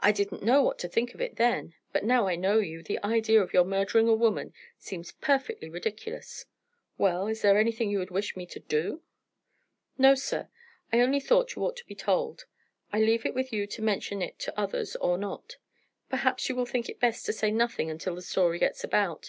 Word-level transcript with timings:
I 0.00 0.12
didn't 0.12 0.42
know 0.42 0.62
what 0.62 0.78
to 0.80 0.88
think 0.88 1.14
of 1.14 1.22
it 1.22 1.36
then, 1.36 1.72
but 1.90 2.04
now 2.04 2.26
I 2.26 2.36
know 2.36 2.58
you, 2.58 2.82
the 2.82 3.02
idea 3.02 3.40
of 3.40 3.54
your 3.54 3.64
murdering 3.64 4.06
a 4.06 4.12
woman 4.12 4.52
seems 4.78 5.12
perfectly 5.12 5.70
ridiculous. 5.70 6.44
Well, 6.98 7.26
is 7.28 7.40
there 7.40 7.56
anything 7.56 7.88
you 7.88 7.98
would 7.98 8.10
wish 8.10 8.36
me 8.36 8.44
to 8.44 8.60
do!" 8.60 9.00
"No, 9.96 10.14
sir; 10.14 10.50
I 10.92 11.00
only 11.00 11.18
thought 11.18 11.54
you 11.56 11.64
ought 11.64 11.78
to 11.78 11.86
be 11.86 11.94
told. 11.94 12.44
I 12.92 12.98
leave 13.00 13.24
it 13.24 13.32
with 13.34 13.50
you 13.50 13.66
to 13.68 13.80
mention 13.80 14.20
it 14.20 14.38
to 14.40 14.60
others 14.60 14.96
or 14.96 15.16
not. 15.16 15.56
Perhaps 16.10 16.50
you 16.50 16.54
will 16.54 16.66
think 16.66 16.90
it 16.90 17.00
best 17.00 17.24
to 17.24 17.32
say 17.32 17.50
nothing 17.50 17.90
until 17.90 18.16
the 18.16 18.20
story 18.20 18.58
gets 18.58 18.84
about. 18.84 19.24